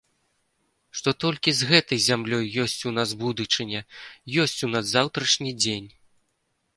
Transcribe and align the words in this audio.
Што 0.99 1.09
толькі 1.23 1.51
з 1.57 1.67
гэтай 1.71 1.99
зямлёй 2.05 2.45
ёсць 2.63 2.79
у 2.91 2.93
нас 2.99 3.09
будучыня, 3.23 3.81
ёсць 4.45 4.59
у 4.69 4.71
нас 4.77 4.85
заўтрашні 4.95 5.51
дзень. 5.61 5.89